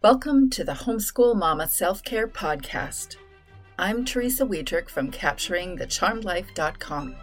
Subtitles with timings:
[0.00, 3.16] Welcome to the Homeschool Mama Self Care Podcast.
[3.80, 7.16] I'm Teresa Wiedrich from CapturingTheCharmedLife.com.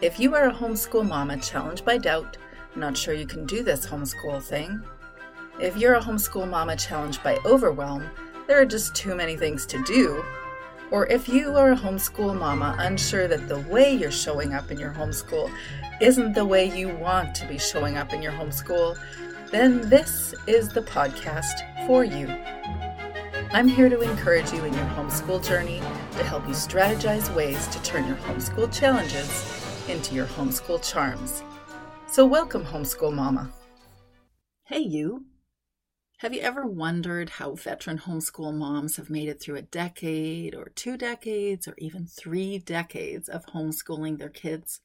[0.00, 2.38] If you are a homeschool mama challenged by doubt,
[2.76, 4.82] not sure you can do this homeschool thing,
[5.60, 8.08] if you're a homeschool mama challenged by overwhelm,
[8.46, 10.24] there are just too many things to do,
[10.90, 14.80] or if you are a homeschool mama unsure that the way you're showing up in
[14.80, 15.52] your homeschool
[16.00, 18.98] isn't the way you want to be showing up in your homeschool,
[19.52, 22.26] then this is the podcast for you.
[23.52, 25.78] I'm here to encourage you in your homeschool journey
[26.12, 31.42] to help you strategize ways to turn your homeschool challenges into your homeschool charms.
[32.06, 33.52] So, welcome, homeschool mama.
[34.64, 35.26] Hey, you.
[36.20, 40.72] Have you ever wondered how veteran homeschool moms have made it through a decade or
[40.74, 44.80] two decades or even three decades of homeschooling their kids?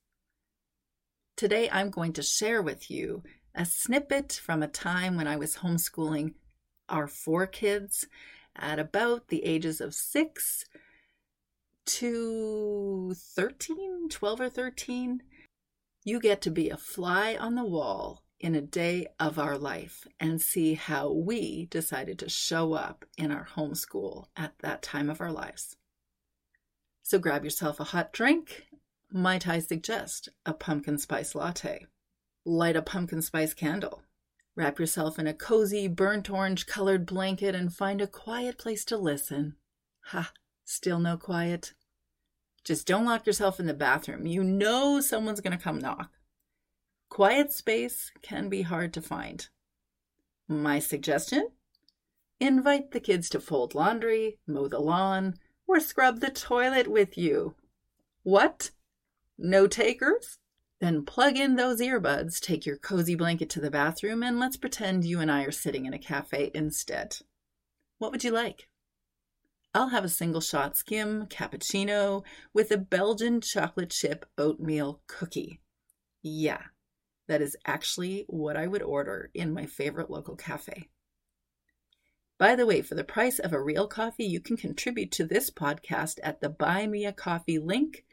[1.38, 3.24] Today, I'm going to share with you
[3.58, 6.36] a snippet from a time when I was homeschooling
[6.88, 8.06] our four kids
[8.56, 10.66] at about the ages of six
[11.88, 15.24] to 13, 12 or 13.
[16.04, 20.08] You get to be a fly on the wall in a day of our life
[20.20, 25.20] and see how we decided to show up in our homeschool at that time of
[25.20, 25.76] our lives.
[27.02, 28.68] So grab yourself a hot drink.
[29.12, 31.88] Might I suggest a pumpkin spice latte?
[32.50, 34.04] Light a pumpkin spice candle.
[34.56, 38.96] Wrap yourself in a cozy, burnt orange colored blanket and find a quiet place to
[38.96, 39.58] listen.
[40.06, 40.32] Ha,
[40.64, 41.74] still no quiet?
[42.64, 44.26] Just don't lock yourself in the bathroom.
[44.26, 46.12] You know someone's going to come knock.
[47.10, 49.50] Quiet space can be hard to find.
[50.48, 51.50] My suggestion?
[52.40, 55.34] Invite the kids to fold laundry, mow the lawn,
[55.68, 57.56] or scrub the toilet with you.
[58.24, 58.72] What?
[59.38, 60.40] No takers?
[60.80, 65.06] Then plug in those earbuds, take your cozy blanket to the bathroom, and let's pretend
[65.06, 67.18] you and I are sitting in a cafe instead.
[67.98, 68.68] What would you like?
[69.74, 75.62] I'll have a single shot skim cappuccino with a Belgian chocolate chip oatmeal cookie.
[76.22, 76.62] Yeah,
[77.28, 80.90] that is actually what I would order in my favorite local cafe.
[82.40, 85.50] By the way, for the price of a real coffee, you can contribute to this
[85.50, 88.06] podcast at the Buy Me a Coffee link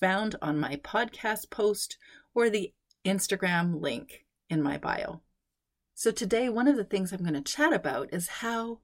[0.00, 1.98] found on my podcast post
[2.34, 2.72] or the
[3.04, 5.20] Instagram link in my bio.
[5.94, 8.80] So, today, one of the things I'm going to chat about is how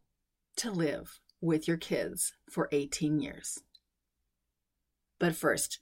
[0.56, 3.60] to live with your kids for 18 years.
[5.18, 5.78] But first,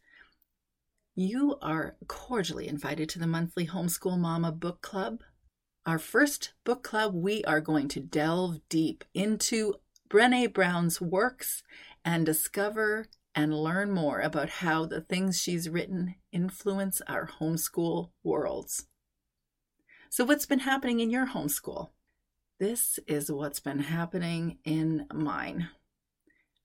[1.17, 5.23] you are cordially invited to the monthly Homeschool Mama Book Club.
[5.87, 9.75] Our first book club, we are going to delve deep into
[10.09, 11.63] Brene Brown's works
[12.05, 18.87] and discover and learn more about how the things she's written influence our homeschool worlds.
[20.11, 21.91] So, what's been happening in your homeschool?
[22.61, 25.71] This is what's been happening in mine.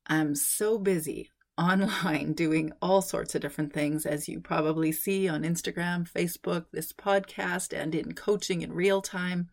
[0.05, 5.43] I'm so busy online doing all sorts of different things, as you probably see on
[5.43, 9.49] Instagram, Facebook, this podcast, and in coaching in real time.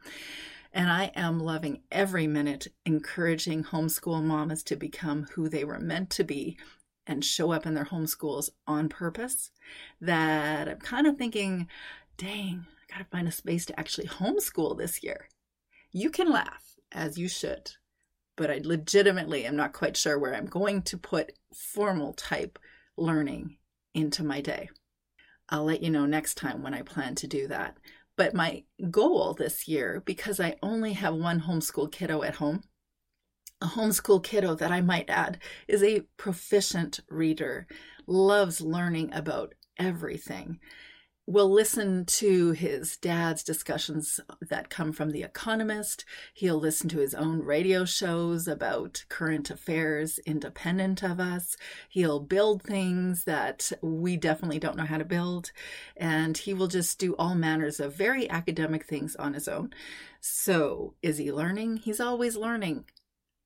[0.72, 6.10] And I am loving every minute encouraging homeschool mamas to become who they were meant
[6.10, 6.58] to be
[7.06, 9.50] and show up in their homeschools on purpose
[10.00, 11.68] that I'm kind of thinking,
[12.16, 15.28] dang, I got to find a space to actually homeschool this year.
[15.92, 17.72] You can laugh, as you should,
[18.36, 22.58] but I legitimately am not quite sure where I'm going to put formal type
[22.96, 23.56] learning
[23.94, 24.68] into my day.
[25.48, 27.76] I'll let you know next time when I plan to do that.
[28.16, 32.64] But my goal this year, because I only have one homeschool kiddo at home,
[33.60, 37.66] a homeschool kiddo that I might add is a proficient reader,
[38.06, 40.60] loves learning about everything.
[41.28, 46.04] Will listen to his dad's discussions that come from The Economist.
[46.32, 51.56] He'll listen to his own radio shows about current affairs independent of us.
[51.88, 55.50] He'll build things that we definitely don't know how to build.
[55.96, 59.74] And he will just do all manners of very academic things on his own.
[60.20, 61.78] So, is he learning?
[61.78, 62.84] He's always learning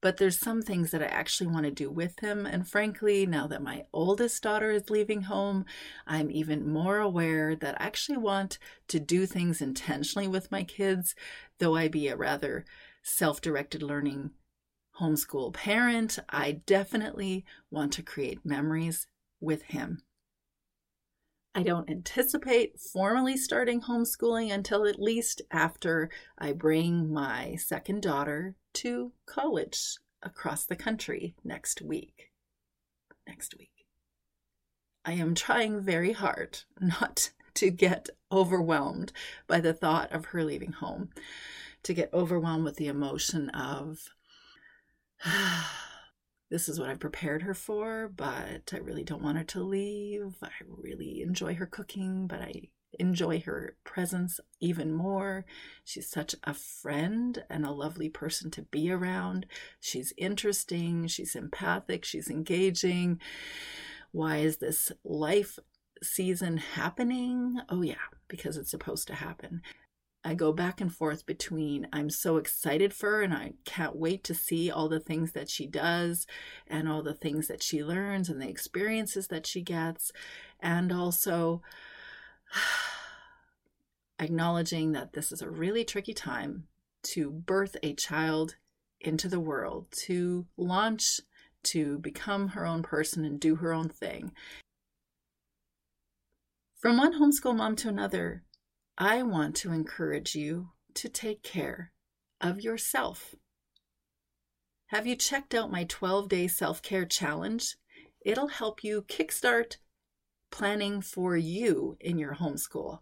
[0.00, 2.46] but there's some things that I actually want to do with him.
[2.46, 5.66] And frankly, now that my oldest daughter is leaving home,
[6.06, 8.58] I'm even more aware that I actually want
[8.88, 11.14] to do things intentionally with my kids,
[11.58, 12.64] though I be a rather
[13.02, 14.30] self directed learning
[15.00, 16.18] homeschool parent.
[16.28, 19.06] I definitely want to create memories
[19.40, 20.02] with him.
[21.54, 26.08] I don't anticipate formally starting homeschooling until at least after
[26.38, 32.30] I bring my second daughter to college across the country next week.
[33.26, 33.86] Next week.
[35.04, 39.12] I am trying very hard not to get overwhelmed
[39.48, 41.10] by the thought of her leaving home.
[41.82, 44.10] to get overwhelmed with the emotion of,
[46.50, 50.36] this is what I've prepared her for, but I really don't want her to leave.
[50.42, 52.68] I really enjoy her cooking, but I
[52.98, 55.44] enjoy her presence even more.
[55.84, 59.46] She's such a friend and a lovely person to be around.
[59.78, 63.20] She's interesting, she's empathic, she's engaging.
[64.10, 65.58] Why is this life
[66.02, 67.60] season happening?
[67.68, 67.94] Oh, yeah,
[68.26, 69.62] because it's supposed to happen.
[70.22, 74.22] I go back and forth between I'm so excited for her and I can't wait
[74.24, 76.26] to see all the things that she does
[76.66, 80.12] and all the things that she learns and the experiences that she gets,
[80.60, 81.62] and also
[84.18, 86.64] acknowledging that this is a really tricky time
[87.02, 88.56] to birth a child
[89.00, 91.20] into the world, to launch,
[91.62, 94.32] to become her own person and do her own thing.
[96.78, 98.42] From one homeschool mom to another,
[99.02, 101.92] I want to encourage you to take care
[102.38, 103.34] of yourself.
[104.88, 107.76] Have you checked out my 12 day self care challenge?
[108.20, 109.78] It'll help you kickstart
[110.50, 112.98] planning for you in your homeschool.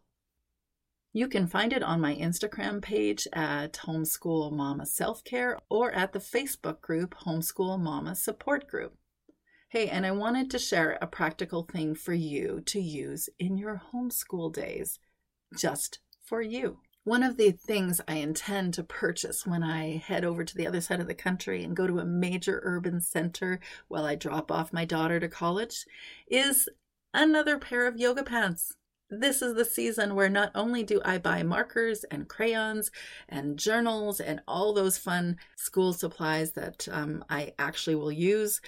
[1.13, 6.13] You can find it on my Instagram page at Homeschool Mama Self Care or at
[6.13, 8.97] the Facebook group Homeschool Mama Support Group.
[9.71, 13.83] Hey, and I wanted to share a practical thing for you to use in your
[13.93, 15.01] homeschool days,
[15.57, 16.79] just for you.
[17.05, 20.83] One of the things I intend to purchase when I head over to the other
[20.83, 24.75] side of the country and go to a major urban center while I drop off
[24.75, 25.87] my daughter to college
[26.31, 26.69] is
[27.15, 28.75] another pair of yoga pants.
[29.09, 32.91] This is the season where not only do I buy markers and crayons
[33.27, 38.61] and journals and all those fun school supplies that um, I actually will use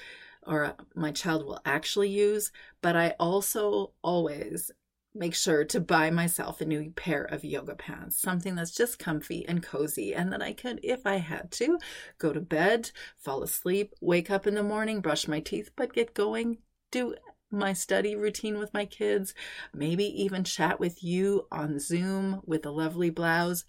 [0.46, 2.50] or my child will actually use,
[2.80, 4.70] but I also always
[5.14, 9.46] make sure to buy myself a new pair of yoga pants, something that's just comfy
[9.46, 11.78] and cozy, and that I could, if I had to,
[12.18, 16.14] go to bed, fall asleep, wake up in the morning, brush my teeth, but get
[16.14, 16.58] going,
[16.90, 17.14] do
[17.50, 19.34] my study routine with my kids,
[19.74, 23.64] maybe even chat with you on Zoom with a lovely blouse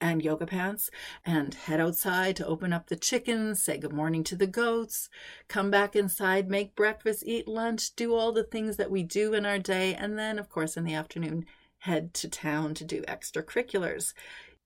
[0.00, 0.90] and yoga pants,
[1.24, 5.08] and head outside to open up the chickens, say good morning to the goats,
[5.48, 9.46] come back inside, make breakfast, eat lunch, do all the things that we do in
[9.46, 11.46] our day, and then, of course, in the afternoon,
[11.78, 14.12] head to town to do extracurriculars.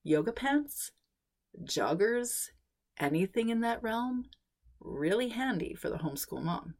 [0.02, 0.92] Yoga pants,
[1.64, 2.48] joggers,
[2.98, 4.24] anything in that realm,
[4.80, 6.74] really handy for the homeschool mom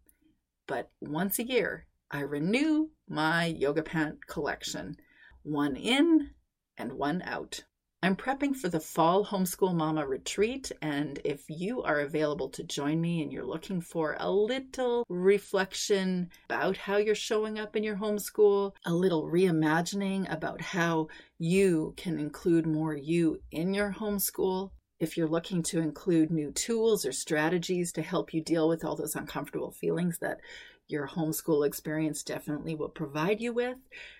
[0.70, 4.96] but once a year I renew my yoga pant collection,
[5.42, 6.30] one in
[6.78, 7.64] and one out.
[8.02, 12.98] I'm prepping for the Fall Homeschool Mama Retreat, and if you are available to join
[12.98, 17.96] me and you're looking for a little reflection about how you're showing up in your
[17.96, 21.08] homeschool, a little reimagining about how
[21.38, 24.70] you can include more you in your homeschool,
[25.00, 28.94] if you're looking to include new tools or strategies to help you deal with all
[28.94, 30.40] those uncomfortable feelings that
[30.88, 33.78] your homeschool experience definitely will provide you with,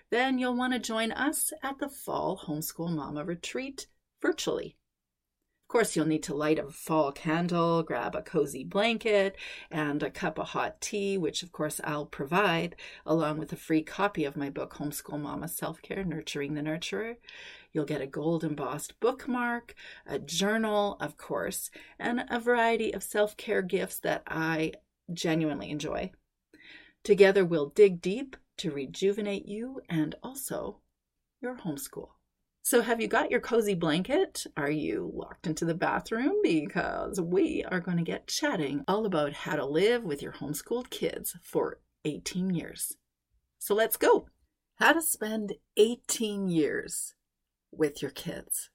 [0.09, 3.87] then you'll want to join us at the Fall Homeschool Mama Retreat
[4.21, 4.75] virtually.
[5.67, 9.37] Of course, you'll need to light a fall candle, grab a cozy blanket,
[9.69, 12.75] and a cup of hot tea, which of course I'll provide,
[13.05, 17.15] along with a free copy of my book, Homeschool Mama Self Care Nurturing the Nurturer.
[17.73, 19.75] You'll get a gold embossed bookmark,
[20.05, 24.73] a journal, of course, and a variety of self care gifts that I
[25.13, 26.11] genuinely enjoy.
[27.03, 30.81] Together, we'll dig deep to rejuvenate you and also
[31.41, 32.09] your homeschool.
[32.63, 34.45] So, have you got your cozy blanket?
[34.55, 36.35] Are you locked into the bathroom?
[36.43, 40.89] Because we are going to get chatting all about how to live with your homeschooled
[40.89, 42.97] kids for 18 years.
[43.57, 44.27] So, let's go.
[44.75, 47.15] How to spend 18 years
[47.71, 48.69] with your kids.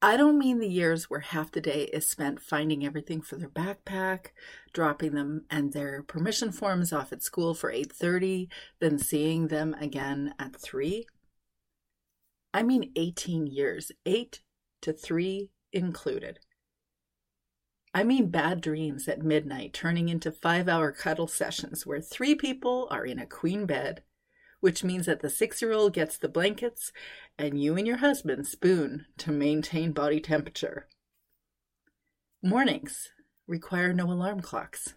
[0.00, 3.48] I don't mean the years where half the day is spent finding everything for their
[3.48, 4.26] backpack,
[4.72, 10.34] dropping them and their permission forms off at school for 8:30, then seeing them again
[10.38, 11.04] at 3.
[12.54, 14.40] I mean 18 years, 8
[14.82, 16.38] to 3 included.
[17.92, 23.04] I mean bad dreams at midnight turning into 5-hour cuddle sessions where 3 people are
[23.04, 24.04] in a queen bed
[24.60, 26.92] which means that the six year old gets the blankets
[27.38, 30.88] and you and your husband spoon to maintain body temperature.
[32.42, 33.10] Mornings
[33.46, 34.94] require no alarm clocks.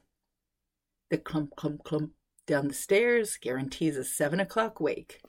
[1.10, 2.12] The clump, clump, clump
[2.48, 5.22] down the stairs guarantees a seven o'clock wake.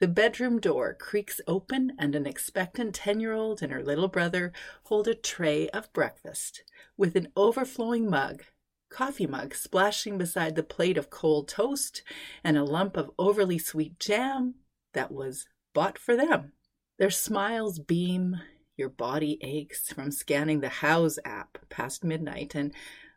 [0.00, 4.52] The bedroom door creaks open, and an expectant 10 year old and her little brother
[4.84, 6.64] hold a tray of breakfast
[6.96, 8.42] with an overflowing mug
[8.90, 12.02] coffee mug splashing beside the plate of cold toast
[12.42, 14.54] and a lump of overly sweet jam
[14.92, 16.52] that was bought for them
[16.98, 18.40] Their smiles beam,
[18.76, 22.72] your body aches from scanning the Houzz app past midnight, and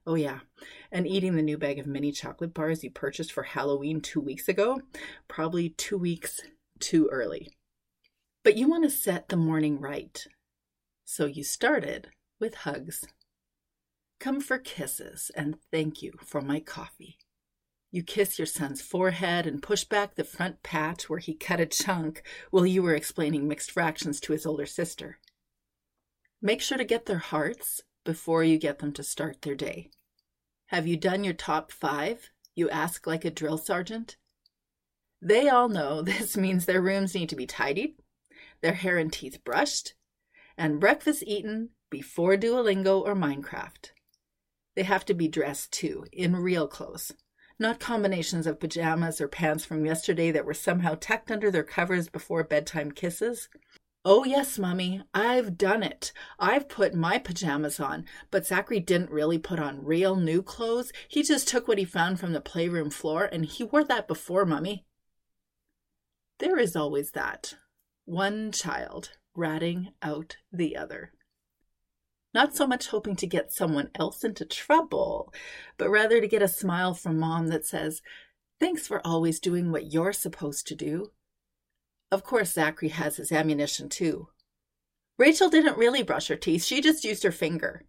[0.05, 0.39] oh, yeah,
[0.91, 4.47] and eating the new bag of mini chocolate bars you purchased for Halloween two weeks
[4.47, 4.81] ago,
[5.27, 6.41] probably two weeks
[6.79, 7.51] too early.
[8.43, 10.25] But you want to set the morning right.
[11.05, 12.07] So you started
[12.39, 13.05] with hugs.
[14.19, 17.17] Come for kisses and thank you for my coffee.
[17.91, 21.65] You kiss your son's forehead and push back the front patch where he cut a
[21.65, 25.19] chunk while you were explaining mixed fractions to his older sister.
[26.41, 29.91] Make sure to get their hearts before you get them to start their day.
[30.67, 32.29] Have you done your top five?
[32.55, 34.17] You ask like a drill sergeant.
[35.21, 37.95] They all know this means their rooms need to be tidied,
[38.61, 39.93] their hair and teeth brushed,
[40.57, 43.91] and breakfast eaten before Duolingo or Minecraft.
[44.77, 47.11] They have to be dressed too, in real clothes,
[47.57, 52.09] not combinations of pajamas or pants from yesterday that were somehow tucked under their covers
[52.09, 53.49] before bedtime kisses.
[54.05, 56.13] Oh, yes, Mummy, I've done it.
[56.37, 60.91] I've put my pajamas on, but Zachary didn't really put on real new clothes.
[61.07, 64.45] He just took what he found from the playroom floor, and he wore that before,
[64.45, 64.85] Mummy.
[66.37, 67.55] There is always that
[68.05, 71.13] one child ratting out the other
[72.37, 75.33] not so much hoping to get someone else into trouble,
[75.75, 78.03] but rather to get a smile from mom that says,
[78.59, 81.11] Thanks for always doing what you're supposed to do.
[82.11, 84.27] Of course, Zachary has his ammunition too.
[85.17, 87.85] Rachel didn't really brush her teeth, she just used her finger.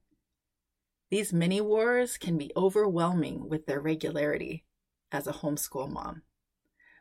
[1.10, 4.64] These mini wars can be overwhelming with their regularity
[5.12, 6.22] as a homeschool mom.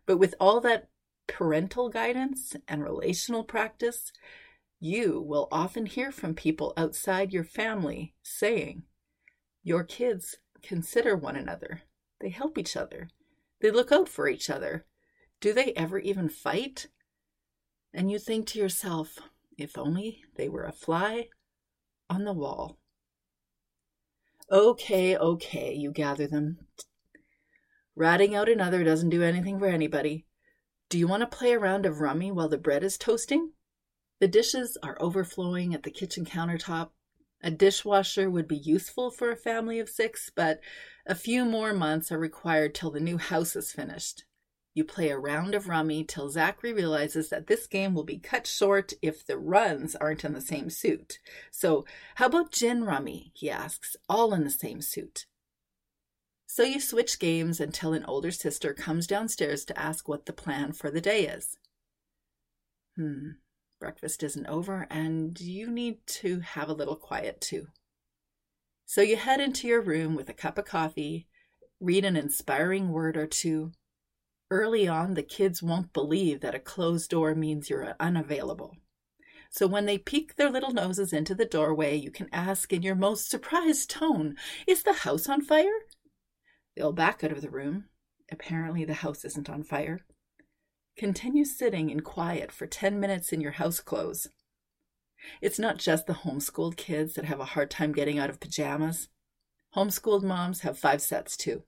[0.06, 0.90] But with all that
[1.28, 4.12] parental guidance and relational practice,
[4.80, 8.84] you will often hear from people outside your family saying,
[9.64, 11.82] Your kids consider one another.
[12.22, 13.10] They help each other.
[13.60, 14.86] They look out for each other.
[15.40, 16.88] Do they ever even fight?
[17.94, 19.18] And you think to yourself,
[19.58, 21.30] if only they were a fly
[22.10, 22.78] on the wall.
[24.52, 26.60] Okay, okay, you gather them.
[27.96, 30.26] Ratting out another doesn't do anything for anybody.
[30.90, 33.52] Do you want to play a round of rummy while the bread is toasting?
[34.20, 36.90] The dishes are overflowing at the kitchen countertop.
[37.42, 40.60] A dishwasher would be useful for a family of six, but
[41.06, 44.26] a few more months are required till the new house is finished.
[44.74, 48.46] You play a round of rummy till Zachary realizes that this game will be cut
[48.46, 51.20] short if the runs aren't in the same suit.
[51.52, 53.32] So, how about gin rummy?
[53.34, 55.26] he asks, all in the same suit.
[56.46, 60.74] So you switch games until an older sister comes downstairs to ask what the plan
[60.74, 61.58] for the day is.
[62.96, 63.32] Hmm,
[63.80, 67.68] breakfast isn't over, and you need to have a little quiet too.
[68.86, 71.28] So you head into your room with a cup of coffee,
[71.80, 73.72] read an inspiring word or two.
[74.50, 78.78] Early on, the kids won't believe that a closed door means you're unavailable.
[79.50, 82.96] So when they peek their little noses into the doorway, you can ask in your
[82.96, 84.36] most surprised tone,
[84.68, 85.80] Is the house on fire?
[86.76, 87.86] They'll back out of the room.
[88.32, 90.06] Apparently, the house isn't on fire.
[90.98, 94.30] Continue sitting in quiet for 10 minutes in your house clothes.
[95.42, 99.08] It's not just the homeschooled kids that have a hard time getting out of pajamas.
[99.76, 101.62] Homeschooled moms have five sets too.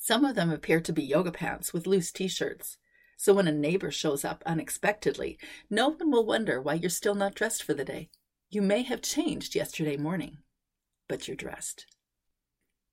[0.00, 2.76] Some of them appear to be yoga pants with loose t shirts.
[3.16, 5.38] So when a neighbor shows up unexpectedly,
[5.70, 8.10] no one will wonder why you're still not dressed for the day.
[8.50, 10.38] You may have changed yesterday morning,
[11.06, 11.86] but you're dressed.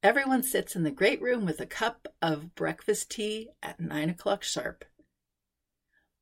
[0.03, 4.43] Everyone sits in the great room with a cup of breakfast tea at nine o'clock
[4.43, 4.83] sharp.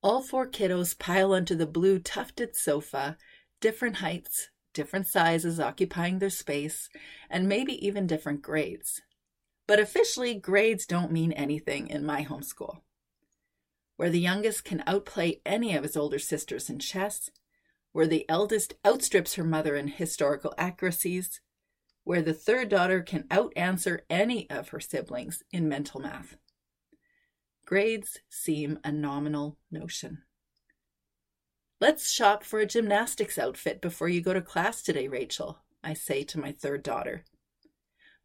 [0.03, 3.17] All four kiddos pile onto the blue tufted sofa,
[3.59, 6.89] different heights, different sizes occupying their space,
[7.27, 9.01] and maybe even different grades.
[9.65, 12.81] But officially, grades don't mean anything in my homeschool.
[13.97, 17.31] Where the youngest can outplay any of his older sisters in chess,
[17.93, 21.41] where the eldest outstrips her mother in historical accuracies,
[22.11, 26.35] where the third daughter can out-answer any of her siblings in mental math.
[27.65, 30.21] Grades seem a nominal notion.
[31.79, 36.25] Let's shop for a gymnastics outfit before you go to class today, Rachel, I say
[36.25, 37.23] to my third daughter.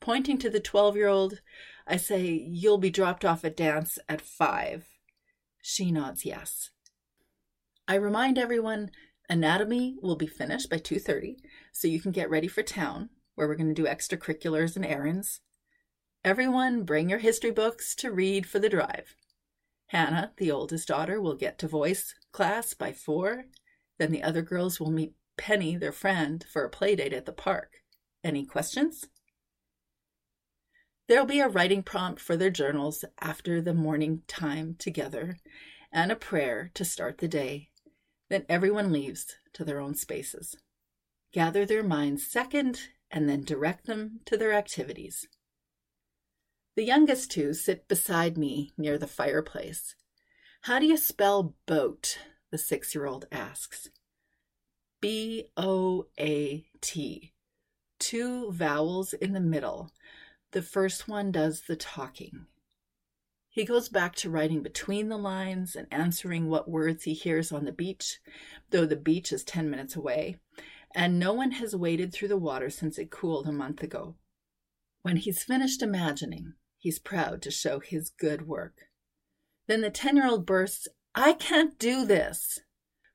[0.01, 1.41] Pointing to the 12 year old,
[1.87, 4.85] I say, You'll be dropped off at dance at 5.
[5.63, 6.71] She nods yes.
[7.87, 8.91] I remind everyone
[9.29, 11.37] anatomy will be finished by 2:30
[11.73, 15.41] so you can get ready for town where we're going to do extracurriculars and errands.
[16.25, 19.15] Everyone, bring your history books to read for the drive.
[19.87, 23.45] Hannah, the oldest daughter, will get to voice class by four.
[23.99, 27.33] Then the other girls will meet Penny, their friend, for a play date at the
[27.33, 27.83] park.
[28.25, 29.07] Any questions?
[31.09, 35.37] There'll be a writing prompt for their journals after the morning time together
[35.93, 37.69] and a prayer to start the day.
[38.29, 40.57] Then everyone leaves to their own spaces.
[41.33, 45.27] Gather their minds second and then direct them to their activities.
[46.77, 49.95] The youngest two sit beside me near the fireplace.
[50.63, 52.19] How do you spell boat?
[52.51, 53.89] The six year old asks.
[55.01, 57.33] B O A T.
[57.99, 59.91] Two vowels in the middle.
[60.53, 62.47] The first one does the talking.
[63.49, 67.65] He goes back to writing between the lines and answering what words he hears on
[67.65, 68.19] the beach,
[68.71, 70.37] though the beach is 10 minutes away,
[70.97, 74.17] and no one has waded through the water since it cooled a month ago.
[75.03, 78.87] When he's finished imagining, he's proud to show his good work.
[79.69, 82.61] Then the 10 year old bursts, I can't do this.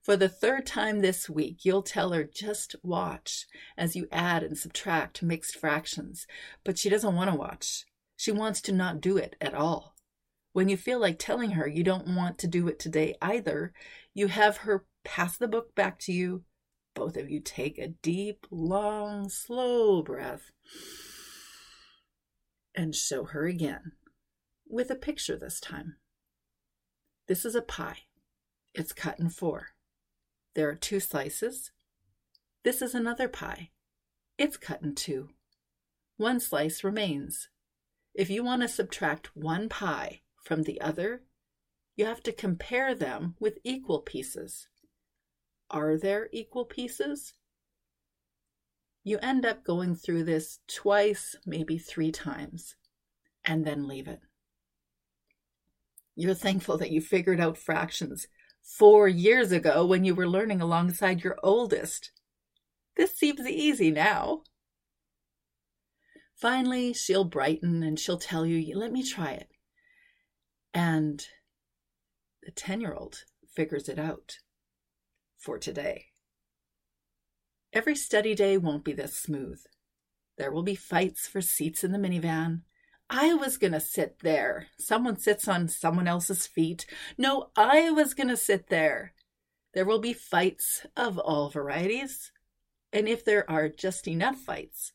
[0.04, 3.48] For the third time this week, you'll tell her just watch
[3.78, 6.28] as you add and subtract mixed fractions,
[6.64, 7.86] but she doesn't want to watch.
[8.16, 9.96] She wants to not do it at all.
[10.54, 13.74] When you feel like telling her you don't want to do it today either,
[14.14, 16.44] you have her pass the book back to you.
[16.94, 20.52] Both of you take a deep, long, slow breath
[22.76, 23.94] and show her again
[24.68, 25.96] with a picture this time.
[27.28, 28.00] This is a pie.
[28.74, 29.70] It's cut in four.
[30.54, 31.72] There are two slices.
[32.64, 33.70] This is another pie.
[34.38, 35.30] It's cut in two.
[36.18, 37.50] One slice remains.
[38.14, 41.24] If you want to subtract one pie from the other,
[41.96, 44.68] you have to compare them with equal pieces.
[45.72, 47.34] Are there equal pieces?
[49.04, 52.76] You end up going through this twice, maybe three times,
[53.46, 54.20] and then leave it.
[56.14, 58.28] You're thankful that you figured out fractions
[58.62, 62.12] four years ago when you were learning alongside your oldest.
[62.98, 64.44] This seems easy now.
[66.36, 69.50] Finally, she'll brighten and she'll tell you, let me try it.
[70.74, 71.26] And
[72.44, 73.24] the 10 year old
[73.56, 74.40] figures it out
[75.42, 76.06] for today.
[77.74, 79.62] Every study day won't be this smooth.
[80.38, 82.62] There will be fights for seats in the minivan.
[83.10, 84.68] I was going to sit there.
[84.78, 86.86] Someone sits on someone else's feet.
[87.18, 89.14] No, I was going to sit there.
[89.74, 92.32] There will be fights of all varieties.
[92.94, 94.94] And if there are just enough fights,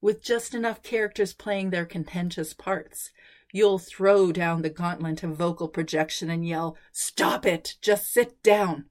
[0.00, 3.10] with just enough characters playing their contentious parts,
[3.52, 7.76] you'll throw down the gauntlet of vocal projection and yell, Stop it!
[7.80, 8.86] Just sit down!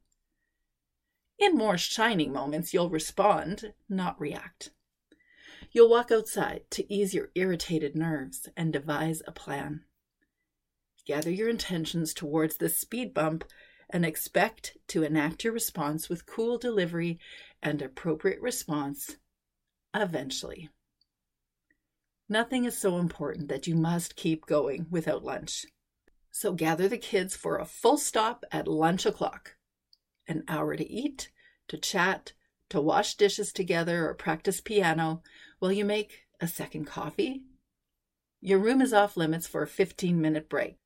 [1.37, 4.71] In more shining moments, you'll respond, not react.
[5.71, 9.83] You'll walk outside to ease your irritated nerves and devise a plan.
[11.05, 13.43] Gather your intentions towards the speed bump
[13.89, 17.19] and expect to enact your response with cool delivery
[17.61, 19.17] and appropriate response
[19.93, 20.69] eventually.
[22.27, 25.65] Nothing is so important that you must keep going without lunch.
[26.31, 29.55] So gather the kids for a full stop at lunch o'clock.
[30.27, 31.29] An hour to eat,
[31.67, 32.33] to chat,
[32.69, 35.21] to wash dishes together or practice piano
[35.59, 37.43] while you make a second coffee.
[38.41, 40.77] Your room is off limits for a 15 minute break.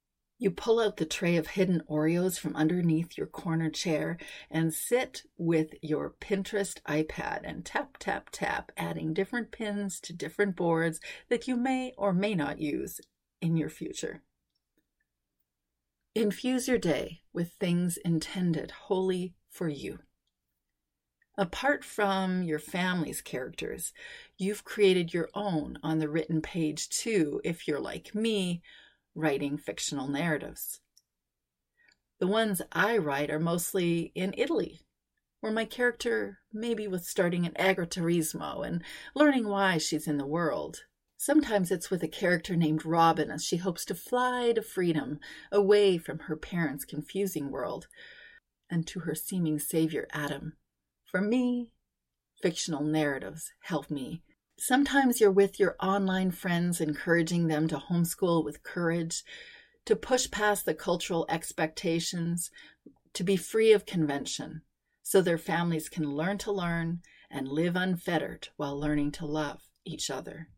[0.42, 4.18] You pull out the tray of hidden Oreos from underneath your corner chair
[4.50, 10.56] and sit with your Pinterest iPad and tap, tap, tap, adding different pins to different
[10.56, 13.02] boards that you may or may not use
[13.42, 14.24] in your future.
[16.20, 20.00] Infuse your day with things intended wholly for you.
[21.38, 23.94] Apart from your family's characters,
[24.38, 28.62] you've created your own on the written page too, if you're like me
[29.16, 30.82] writing fictional narratives.
[32.20, 34.82] The ones I write are mostly in Italy,
[35.40, 38.84] where my character maybe was starting an agriturismo and
[39.16, 40.82] learning why she's in the world.
[41.22, 45.20] Sometimes it's with a character named Robin as she hopes to fly to freedom,
[45.52, 47.88] away from her parents' confusing world,
[48.72, 50.54] and to her seeming savior Adam.
[51.04, 51.72] For me,
[52.42, 54.24] fictional narratives help me
[54.62, 59.24] Sometimes you're with your online friends, encouraging them to homeschool with courage,
[59.86, 62.52] to push past the cultural expectations,
[63.14, 64.62] to be free of convention,
[65.02, 67.02] so their families can learn to learn
[67.32, 70.50] and live unfettered while learning to love each other.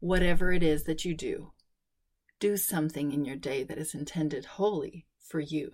[0.00, 1.52] Whatever it is that you do,
[2.38, 5.72] do something in your day that is intended wholly for you.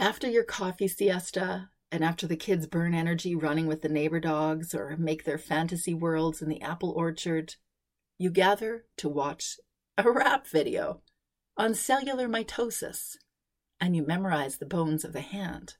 [0.00, 4.74] After your coffee siesta, and after the kids burn energy running with the neighbor dogs
[4.74, 7.54] or make their fantasy worlds in the apple orchard,
[8.18, 9.60] you gather to watch
[9.96, 11.02] a rap video
[11.56, 13.16] on cellular mitosis
[13.78, 15.74] and you memorize the bones of the hand.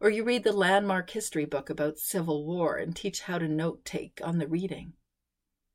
[0.00, 3.84] Or you read the landmark history book about Civil War and teach how to note
[3.84, 4.92] take on the reading.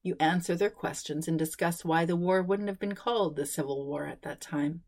[0.06, 3.86] You answer their questions and discuss why the war wouldn't have been called the Civil
[3.86, 4.84] War at that time.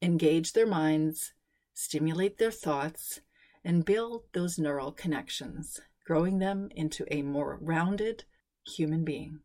[0.00, 1.32] Engage their minds
[1.74, 3.20] stimulate their thoughts,
[3.64, 8.24] and build those neural connections, growing them into a more rounded
[8.66, 9.40] human being.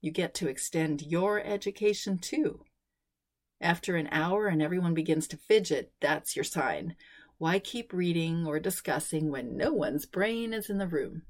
[0.00, 2.64] You get to extend your education too.
[3.60, 6.94] After an hour and everyone begins to fidget, that's your sign.
[7.38, 11.22] Why keep reading or discussing when no one's brain is in the room?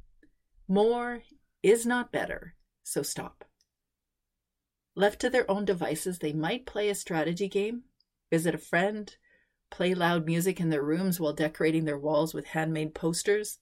[0.66, 1.22] More
[1.62, 3.44] is not better, so stop.
[4.94, 7.84] Left to their own devices, they might play a strategy game,
[8.30, 9.16] visit a friend,
[9.70, 13.58] play loud music in their rooms while decorating their walls with handmade posters.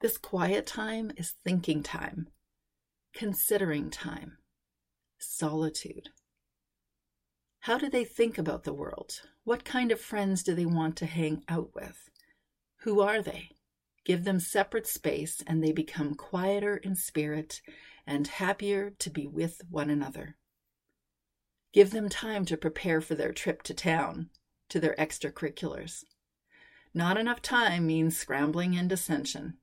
[0.00, 2.28] This quiet time is thinking time,
[3.14, 4.38] considering time,
[5.18, 6.10] solitude.
[7.60, 9.22] How do they think about the world?
[9.44, 12.10] What kind of friends do they want to hang out with?
[12.80, 13.52] Who are they?
[14.04, 17.62] Give them separate space and they become quieter in spirit
[18.06, 20.36] and happier to be with one another.
[21.72, 24.30] Give them time to prepare for their trip to town,
[24.68, 26.04] to their extracurriculars.
[26.92, 29.54] Not enough time means scrambling and dissension.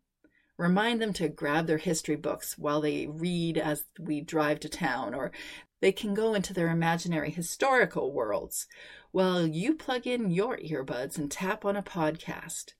[0.57, 5.15] Remind them to grab their history books while they read as we drive to town,
[5.15, 5.31] or
[5.79, 8.67] they can go into their imaginary historical worlds
[9.11, 12.73] while you plug in your earbuds and tap on a podcast.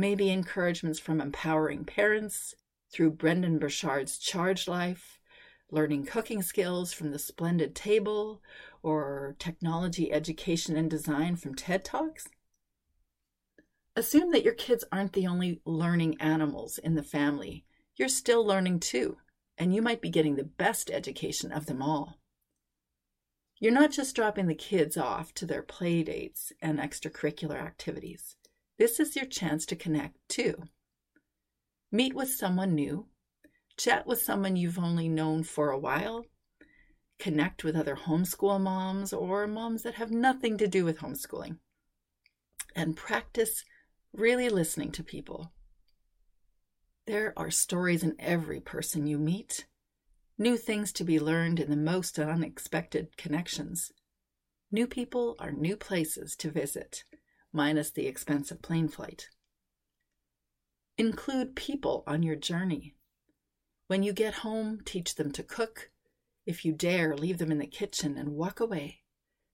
[0.00, 2.54] Maybe encouragements from empowering parents
[2.90, 5.20] through Brendon Burchard's Charge Life,
[5.70, 8.40] learning cooking skills from the Splendid Table,
[8.82, 12.26] or technology education and design from TED Talks.
[13.94, 17.66] Assume that your kids aren't the only learning animals in the family.
[17.94, 19.18] You're still learning too,
[19.58, 22.16] and you might be getting the best education of them all.
[23.58, 28.36] You're not just dropping the kids off to their play dates and extracurricular activities.
[28.80, 30.54] This is your chance to connect too.
[31.92, 33.08] Meet with someone new,
[33.76, 36.24] chat with someone you've only known for a while,
[37.18, 41.58] connect with other homeschool moms or moms that have nothing to do with homeschooling,
[42.74, 43.66] and practice
[44.14, 45.52] really listening to people.
[47.06, 49.66] There are stories in every person you meet,
[50.38, 53.92] new things to be learned in the most unexpected connections.
[54.72, 57.04] New people are new places to visit,
[57.52, 59.28] minus the expense of plane flight.
[60.98, 62.94] Include people on your journey.
[63.86, 65.90] When you get home, teach them to cook.
[66.46, 69.02] If you dare, leave them in the kitchen and walk away.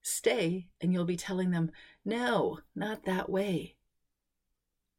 [0.03, 1.71] Stay, and you'll be telling them,
[2.05, 3.77] No, not that way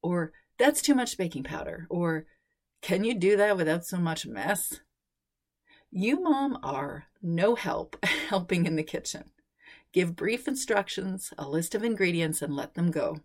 [0.01, 2.25] or that's too much baking powder, or
[2.81, 4.79] can you do that without so much mess?
[5.91, 7.97] You, mom, are no help
[8.29, 9.31] helping in the kitchen.
[9.93, 13.21] Give brief instructions, a list of ingredients, and let them go.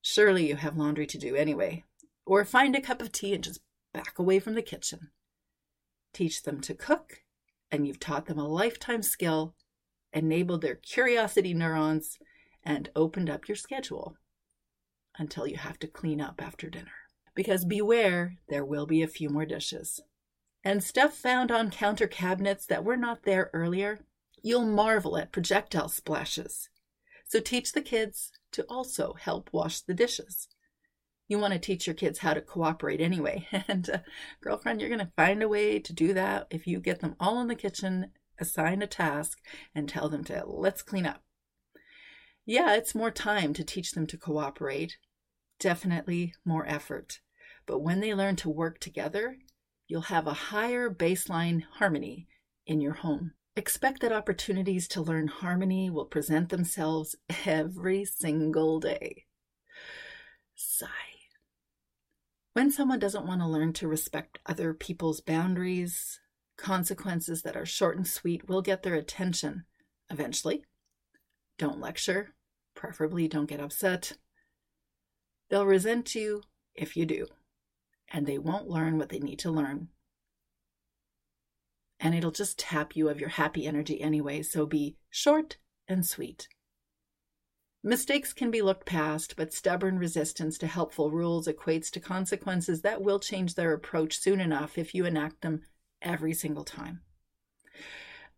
[0.00, 1.84] Surely you have laundry to do anyway.
[2.24, 3.60] Or find a cup of tea and just
[3.92, 5.10] back away from the kitchen.
[6.12, 7.22] Teach them to cook,
[7.70, 9.54] and you've taught them a lifetime skill,
[10.12, 12.18] enabled their curiosity neurons,
[12.62, 14.16] and opened up your schedule
[15.18, 16.92] until you have to clean up after dinner.
[17.34, 20.00] Because beware, there will be a few more dishes.
[20.64, 24.00] And stuff found on counter cabinets that were not there earlier,
[24.46, 26.68] you'll marvel at projectile splashes.
[27.26, 30.46] So teach the kids to also help wash the dishes.
[31.26, 33.48] You want to teach your kids how to cooperate anyway.
[33.66, 33.98] And uh,
[34.40, 37.40] girlfriend, you're going to find a way to do that if you get them all
[37.40, 39.40] in the kitchen, assign a task,
[39.74, 41.24] and tell them to let's clean up.
[42.44, 44.96] Yeah, it's more time to teach them to cooperate,
[45.58, 47.18] definitely more effort.
[47.66, 49.38] But when they learn to work together,
[49.88, 52.28] you'll have a higher baseline harmony
[52.64, 53.32] in your home.
[53.58, 57.16] Expect that opportunities to learn harmony will present themselves
[57.46, 59.24] every single day.
[60.54, 60.86] Sigh.
[62.52, 66.20] When someone doesn't want to learn to respect other people's boundaries,
[66.58, 69.64] consequences that are short and sweet will get their attention
[70.10, 70.64] eventually.
[71.58, 72.34] Don't lecture,
[72.74, 74.12] preferably don't get upset.
[75.48, 76.42] They'll resent you
[76.74, 77.26] if you do,
[78.10, 79.88] and they won't learn what they need to learn.
[81.98, 85.56] And it'll just tap you of your happy energy anyway, so be short
[85.88, 86.48] and sweet.
[87.82, 93.00] Mistakes can be looked past, but stubborn resistance to helpful rules equates to consequences that
[93.00, 95.62] will change their approach soon enough if you enact them
[96.02, 97.02] every single time.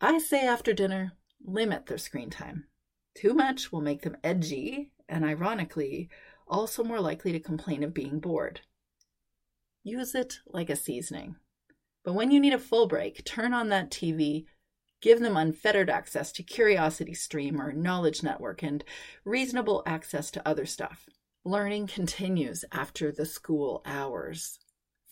[0.01, 2.67] I say after dinner, limit their screen time.
[3.15, 6.11] Too much will make them edgy and, ironically,
[6.47, 8.61] also more likely to complain of being bored.
[9.83, 11.37] Use it like a seasoning.
[12.09, 14.47] But when you need a full break, turn on that TV,
[15.03, 18.83] give them unfettered access to Curiosity Stream or Knowledge Network, and
[19.27, 21.11] reasonable access to other stuff.
[21.45, 24.59] Learning continues after the school hours.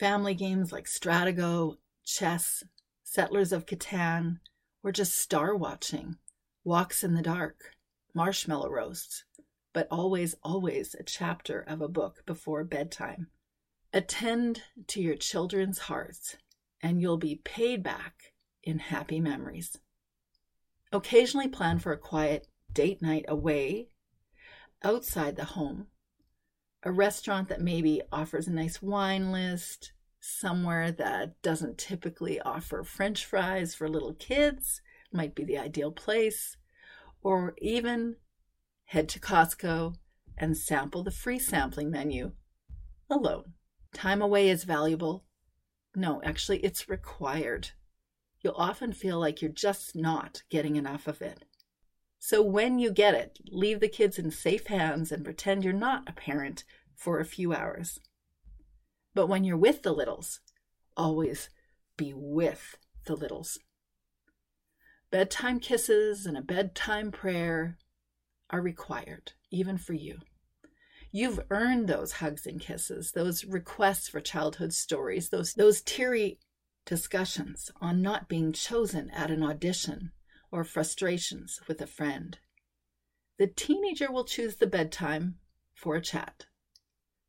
[0.00, 2.64] Family games like Stratego, chess,
[3.02, 4.38] Settlers of Catan,
[4.82, 6.16] or just star watching,
[6.64, 7.74] walks in the dark,
[8.14, 9.24] marshmallow roasts,
[9.74, 13.26] but always, always a chapter of a book before bedtime.
[13.92, 16.36] Attend to your children's hearts,
[16.82, 19.78] and you'll be paid back in happy memories.
[20.92, 23.88] Occasionally plan for a quiet date night away
[24.82, 25.86] outside the home,
[26.82, 33.24] a restaurant that maybe offers a nice wine list, somewhere that doesn't typically offer french
[33.24, 34.80] fries for little kids
[35.12, 36.56] might be the ideal place,
[37.22, 38.16] or even
[38.84, 39.94] head to Costco
[40.36, 42.32] and sample the free sampling menu
[43.08, 43.54] alone.
[43.94, 45.24] Time away is valuable.
[45.98, 47.70] No, actually, it's required.
[48.42, 51.46] You'll often feel like you're just not getting enough of it.
[52.18, 56.06] So when you get it, leave the kids in safe hands and pretend you're not
[56.06, 57.98] a parent for a few hours.
[59.14, 60.40] But when you're with the littles,
[60.98, 61.48] always
[61.96, 63.58] be with the littles.
[65.10, 67.78] Bedtime kisses and a bedtime prayer
[68.50, 70.18] are required, even for you.
[71.12, 76.38] You've earned those hugs and kisses, those requests for childhood stories, those, those teary
[76.84, 80.12] discussions on not being chosen at an audition
[80.50, 82.38] or frustrations with a friend.
[83.38, 85.36] The teenager will choose the bedtime
[85.74, 86.46] for a chat.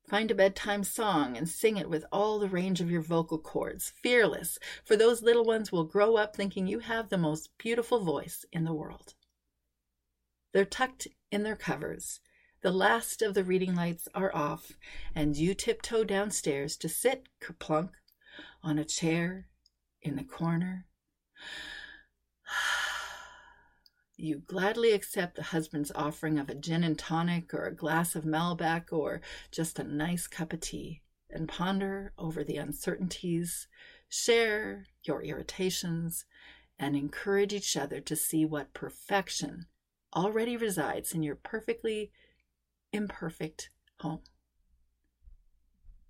[0.07, 3.91] Find a bedtime song and sing it with all the range of your vocal cords,
[4.01, 8.45] fearless, for those little ones will grow up thinking you have the most beautiful voice
[8.53, 9.15] in the world.
[10.53, 12.21] They're tucked in their covers.
[12.67, 14.73] The last of the reading lights are off,
[15.15, 17.91] and you tiptoe downstairs to sit kerplunk
[18.61, 19.47] on a chair
[20.01, 20.85] in the corner.
[24.17, 28.25] You gladly accept the husband's offering of a gin and tonic or a glass of
[28.25, 33.69] Malbec or just a nice cup of tea and ponder over the uncertainties,
[34.09, 36.25] share your irritations,
[36.77, 39.67] and encourage each other to see what perfection
[40.13, 42.11] already resides in your perfectly
[42.97, 44.19] imperfect home.